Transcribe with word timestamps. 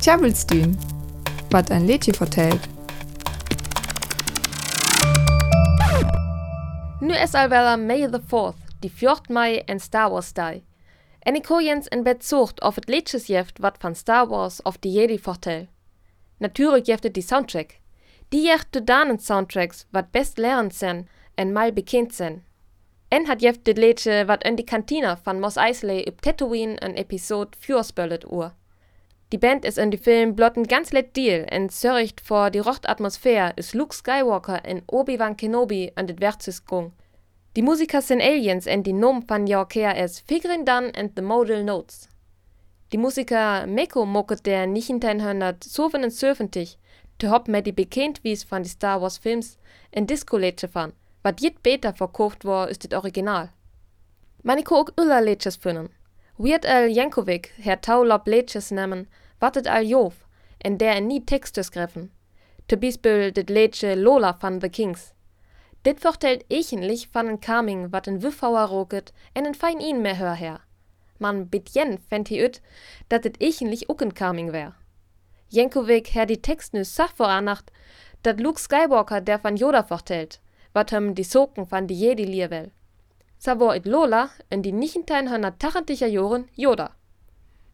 Tjabelstün, 0.00 0.78
wat 1.50 1.70
ein 1.70 1.86
Lädchen 1.86 2.14
vertellt. 2.14 2.68
Nu 7.00 7.14
is 7.14 7.34
alweer 7.34 7.76
May 7.76 8.08
the 8.10 8.20
4th, 8.20 8.54
die 8.82 8.90
4 8.90 9.16
Mai 9.28 9.62
en 9.66 9.80
Star 9.80 10.10
Wars 10.10 10.32
Day. 10.32 10.64
En 11.18 11.34
ik 11.34 11.46
jens 11.48 11.86
in 11.88 12.02
bed 12.02 12.24
zocht 12.24 12.62
of 12.62 12.74
het 12.74 12.88
liedjes 12.88 13.26
jeft 13.26 13.58
wat 13.58 13.76
van 13.78 13.94
Star 13.94 14.28
Wars 14.28 14.62
of 14.62 14.78
de 14.78 14.90
Jedi 14.90 15.18
vertel. 15.18 15.66
Natuurlijk 16.38 16.86
jeft 16.86 17.02
het 17.02 17.14
die 17.14 17.22
soundtrack. 17.22 17.78
Die 18.28 18.42
jeft 18.42 18.66
de 18.70 18.84
danen 18.84 19.18
soundtracks 19.18 19.86
wat 19.90 20.10
best 20.10 20.38
lerend 20.38 20.74
zijn 20.74 21.08
en 21.34 21.52
mal 21.52 21.72
bekend 21.72 22.14
zijn. 22.14 22.44
En 23.10 23.26
hat 23.26 23.40
jeft 23.40 23.64
dit 23.64 23.76
liedje 23.76 24.24
wat 24.24 24.42
in 24.42 24.54
die 24.54 24.64
kantine 24.64 25.18
van 25.22 25.40
Mos 25.40 25.56
Eisley 25.56 26.06
op 26.06 26.20
Tatooine 26.20 26.84
een 26.84 26.94
episode 26.94 27.56
4 27.58 27.84
spullet 27.84 28.32
oer. 28.32 28.54
Die 29.28 29.38
Band 29.38 29.64
is 29.64 29.76
in 29.76 29.90
die 29.90 29.98
Film 29.98 30.34
blot 30.34 30.56
ein 30.56 30.68
ganz 30.68 30.92
let 30.92 31.14
Deal 31.14 31.44
en 31.44 31.70
zorgt 31.70 32.20
voor 32.24 32.50
die 32.50 32.60
rocht 32.60 32.86
Atmosphäre 32.86 33.52
is 33.54 33.72
Luke 33.72 33.94
Skywalker 33.94 34.60
en 34.62 34.82
Obi-Wan 34.86 35.36
Kenobi 35.36 35.90
an 35.94 36.06
dit 36.06 36.20
Wertzes 36.20 36.64
gong. 36.64 36.92
Die 37.52 37.62
Musiker 37.62 38.02
sind 38.02 38.22
Aliens 38.22 38.66
en 38.66 38.82
die 38.82 38.92
Nom 38.92 39.22
van 39.26 39.46
Jorkea 39.46 39.94
es 39.94 40.20
Figuring 40.20 40.64
Dan 40.64 40.94
and 40.94 41.16
the 41.16 41.22
Modal 41.22 41.64
Notes. 41.64 42.08
Die 42.92 42.98
Musiker 42.98 43.66
Meko 43.66 44.04
mocket 44.04 44.46
der 44.46 44.66
1977 44.66 46.78
te 47.16 47.28
hop 47.28 47.48
met 47.48 47.64
die 47.64 47.74
bekend 47.74 48.22
wies 48.22 48.44
van 48.44 48.62
die 48.62 48.70
Star 48.70 49.00
Wars 49.00 49.18
Films 49.18 49.56
en 49.90 50.06
Disco-Liedje 50.06 50.68
van, 50.68 50.92
wat 51.22 51.40
jit 51.40 51.62
beter 51.62 51.94
verkauft 51.94 52.44
war 52.44 52.68
ist 52.68 52.82
dit 52.82 52.94
Original. 52.94 53.48
Man 54.42 54.58
ik 54.58 54.72
ook 54.72 54.92
ulla 54.96 55.20
Liedjes 55.20 55.56
finden. 55.56 55.90
Weird 56.36 56.64
Al 56.64 56.88
Jankovic 56.88 57.52
her 57.60 57.80
taulop 57.80 58.26
Liedjes 58.26 58.70
nemen, 58.70 59.08
wat 59.38 59.66
al 59.66 59.84
Jov, 59.84 60.14
en 60.58 60.76
der 60.76 60.94
en 60.94 61.06
nie 61.06 61.24
Texte 61.24 61.62
schreven. 61.62 62.10
Te 62.66 62.78
bispel 62.78 63.32
dit 63.32 63.48
Liedje 63.48 63.96
Lola 63.96 64.36
van 64.38 64.58
The 64.58 64.68
Kings. 64.68 65.12
Dit 65.82 66.00
vertelt 66.00 66.44
eigentlich 66.48 67.08
van 67.10 67.26
een 67.26 67.38
Kaming 67.38 67.90
wat 67.90 68.06
een 68.06 68.20
Wiffauer 68.20 68.66
roket 68.66 69.12
en 69.32 69.46
een 69.46 69.54
fein 69.54 69.80
ihn 69.80 70.00
mehr 70.00 70.16
hör 70.16 70.36
her. 70.36 70.60
Man 71.18 71.48
bitjen 71.48 71.98
fänd 72.08 72.28
hi 72.28 72.40
ut, 72.44 72.60
dat 73.06 73.22
dit 73.22 73.36
eigentlich 73.42 73.88
ook 73.88 74.00
een 74.00 74.12
Kaming 74.12 74.50
wär. 74.50 74.74
Jankovic 75.48 76.06
her 76.06 76.26
die 76.26 76.40
Text 76.40 76.72
nu 76.72 76.84
sach 76.84 77.12
voranacht, 77.14 77.70
dat 78.20 78.40
Luke 78.40 78.60
Skywalker 78.60 79.24
der 79.24 79.40
van 79.40 79.56
Yoda 79.56 79.84
vertelt, 79.84 80.40
wat 80.72 80.90
hem 80.90 81.14
die 81.14 81.24
Soken 81.24 81.66
van 81.68 81.86
die 81.86 81.96
Jedi 81.96 82.26
lier 82.26 82.50
will. 82.50 82.70
Sa 83.38 83.56
war 83.56 83.74
it 83.76 83.86
Lola 83.86 84.30
in 84.48 84.62
die 84.62 84.72
1980er 84.72 86.06
Jahren 86.06 86.48
Yoda. 86.54 86.94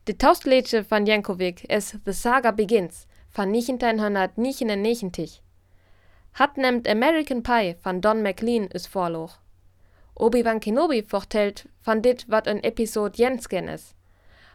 De 0.05 0.16
Taustleetje 0.16 0.84
van 0.84 1.05
Jankovic 1.05 1.62
is 1.62 1.94
The 2.05 2.12
Saga 2.12 2.53
Begins 2.53 3.06
van 3.28 3.50
1999. 3.50 5.41
Hat 6.30 6.56
nemt 6.56 6.88
American 6.88 7.42
Pie 7.42 7.77
van 7.80 8.00
Don 8.00 8.22
McLean 8.22 8.69
is 8.69 8.86
voorloog. 8.86 9.41
Obi-Wan 10.14 10.58
Kenobi 10.58 11.03
vertelt 11.06 11.64
van 11.81 12.00
dit 12.00 12.25
wat 12.28 12.47
een 12.47 12.60
episode 12.60 13.16
jensken 13.16 13.69
is. 13.69 13.94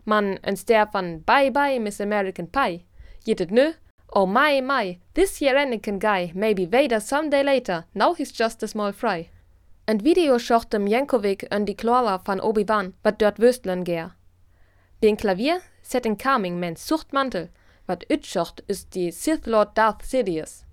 Man 0.03 0.38
een 0.42 0.58
ster 0.58 0.88
van 0.92 1.22
Bye 1.23 1.52
Bye 1.52 1.80
Miss 1.80 2.00
American 2.00 2.50
Pie. 2.50 2.86
Jit 3.20 3.39
het 3.39 3.50
nu? 3.50 3.73
Oh 4.14 4.26
my 4.26 4.59
my, 4.59 4.98
this 5.14 5.38
here 5.38 5.56
Anakin 5.56 5.98
guy 5.98 6.34
may 6.36 6.54
be 6.54 6.66
Vader 6.66 7.00
someday 7.00 7.44
later, 7.44 7.86
now 7.94 8.14
he's 8.14 8.34
just 8.34 8.62
a 8.62 8.67
small 8.67 8.92
fry. 8.92 9.30
Een 9.88 10.02
video 10.02 10.38
schocht 10.38 10.72
dem 10.72 10.86
Jankovic 10.86 11.44
en 11.50 11.64
die 11.66 11.76
Klora 11.76 12.20
van 12.26 12.42
Obi-Wan, 12.42 12.94
wat 13.04 13.20
dort 13.20 13.39
wüstlen 13.39 13.86
geer. 13.86 14.12
Bin 15.00 15.16
Klavier 15.16 15.62
set 15.82 16.06
in 16.06 16.17
Carming 16.17 16.59
men 16.59 16.76
Suchtmantel, 16.76 17.48
wat 17.86 18.04
utschocht 18.09 18.62
is 18.67 18.84
die 18.89 19.12
Sith 19.12 19.45
Lord 19.45 19.78
Darth 19.78 20.04
Sidious. 20.04 20.66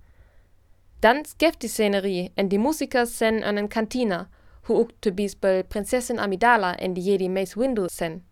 Dan 1.00 1.25
skeft 1.25 1.61
die 1.61 1.69
Szenerie 1.69 2.33
en 2.34 2.48
die 2.48 2.59
Musiker 2.59 3.06
sen 3.06 3.44
an 3.44 3.69
Kantina, 3.69 4.28
hu 4.62 4.75
ook 4.75 4.91
te 5.00 5.12
bispel 5.12 5.62
Prinzessin 5.62 6.19
Amidala 6.19 6.75
en 6.75 6.94
die 6.94 7.03
Jedi 7.03 7.28
Mace 7.28 7.54
Windu 7.54 7.87
sen. 7.88 8.25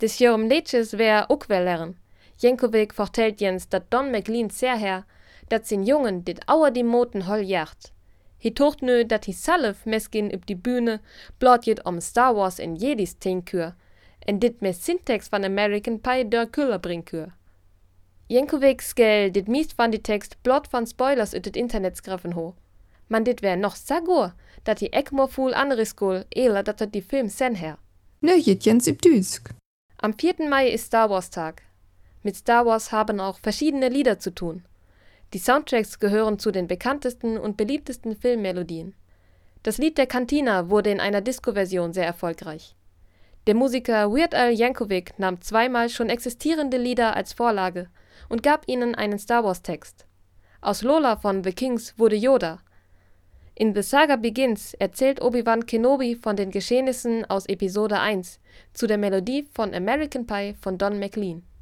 Des 0.00 0.18
jorum 0.18 0.48
Leches 0.48 0.92
wär 0.98 1.24
ook 1.28 1.46
wel 1.46 1.94
leren. 2.34 2.56
Jankovic 2.56 2.92
vertelt 2.92 3.40
jens 3.40 3.68
dat 3.68 3.90
Don 3.90 4.10
McLean 4.10 4.50
sehr 4.50 4.78
her, 4.78 5.04
dat 5.48 5.66
sin 5.66 5.84
Jungen 5.84 6.24
dit 6.24 6.42
auer 6.46 6.70
die 6.70 6.84
Moten 6.84 7.26
hol 7.26 7.42
jacht. 7.42 7.92
Hi 8.38 8.50
tocht 8.50 8.82
nu 8.82 9.04
dat 9.04 9.24
hi 9.24 9.32
salf 9.32 9.84
meskin 9.86 10.32
op 10.34 10.46
die 10.46 10.56
Bühne 10.56 11.00
blotjet 11.38 11.84
om 11.84 12.00
Star 12.00 12.34
Wars 12.34 12.58
en 12.58 12.76
Jedis 12.76 13.14
teenkuur, 13.18 13.74
en 14.26 14.38
dit 14.38 14.60
mes 14.60 14.84
syntax 14.84 15.28
van 15.28 15.44
American 15.44 16.00
Pie 16.00 16.28
der 16.28 16.46
Küller 16.46 16.78
bringkuur. 16.78 17.32
Jankovic 18.28 18.80
skell 18.80 19.30
dit 19.30 19.48
miest 19.48 19.74
van 19.76 19.90
die 19.90 20.00
tekst 20.00 20.36
blot 20.42 20.68
van 20.68 20.86
spoilers 20.86 21.34
ut 21.34 21.44
het 21.44 21.56
Internet 21.56 21.96
skriffen 21.96 22.32
ho. 22.32 22.54
Man 23.08 23.24
dit 23.24 23.40
wär 23.40 23.56
noch 23.56 23.76
sagur, 23.76 24.32
dat 24.62 24.78
die 24.78 24.90
Ekmor 24.90 25.28
fuhl 25.28 25.54
andere 25.54 25.84
skol, 25.84 26.24
eler 26.30 26.64
dat 26.64 26.80
er 26.80 26.86
die 26.86 27.02
Film 27.02 27.28
sen 27.28 27.54
her. 27.54 27.78
Nö, 28.20 28.36
jit 28.36 28.64
jens 28.64 28.88
üb 28.88 29.02
Düsk. 29.02 29.52
Am 29.96 30.12
4. 30.12 30.48
Mai 30.48 30.68
ist 30.68 30.86
Star 30.86 31.10
Wars 31.10 31.30
Tag. 31.30 31.62
Mit 32.24 32.36
Star 32.36 32.64
Wars 32.64 32.90
haben 32.90 33.20
auch 33.20 33.38
verschiedene 33.38 33.90
Lieder 33.90 34.18
zu 34.18 34.34
tun. 34.34 34.64
Die 35.34 35.38
Soundtracks 35.38 35.98
gehören 35.98 36.38
zu 36.38 36.50
den 36.50 36.66
bekanntesten 36.66 37.36
und 37.36 37.58
beliebtesten 37.58 38.16
Filmmelodien. 38.16 38.94
Das 39.62 39.76
Lied 39.76 39.98
der 39.98 40.06
Cantina 40.06 40.70
wurde 40.70 40.90
in 40.90 41.00
einer 41.00 41.20
Disco-Version 41.20 41.92
sehr 41.92 42.06
erfolgreich. 42.06 42.74
Der 43.46 43.54
Musiker 43.54 44.10
Weird 44.10 44.34
Al 44.34 44.52
Yankovic 44.52 45.18
nahm 45.18 45.42
zweimal 45.42 45.90
schon 45.90 46.08
existierende 46.08 46.78
Lieder 46.78 47.14
als 47.14 47.34
Vorlage 47.34 47.90
und 48.30 48.42
gab 48.42 48.66
ihnen 48.68 48.94
einen 48.94 49.18
Star 49.18 49.44
Wars-Text. 49.44 50.06
Aus 50.62 50.80
Lola 50.80 51.16
von 51.16 51.44
The 51.44 51.52
Kings 51.52 51.98
wurde 51.98 52.16
Yoda. 52.16 52.60
In 53.54 53.74
The 53.74 53.82
Saga 53.82 54.16
Begins 54.16 54.72
erzählt 54.72 55.20
Obi-Wan 55.20 55.66
Kenobi 55.66 56.14
von 56.14 56.36
den 56.36 56.50
Geschehnissen 56.50 57.26
aus 57.26 57.44
Episode 57.46 58.00
1 58.00 58.40
zu 58.72 58.86
der 58.86 58.96
Melodie 58.96 59.46
von 59.52 59.74
American 59.74 60.26
Pie 60.26 60.54
von 60.58 60.78
Don 60.78 60.98
McLean. 60.98 61.44